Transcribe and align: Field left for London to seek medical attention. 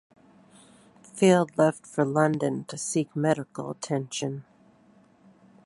Field 1.03 1.55
left 1.59 1.85
for 1.85 2.03
London 2.03 2.63
to 2.63 2.75
seek 2.75 3.15
medical 3.15 3.69
attention. 3.69 4.43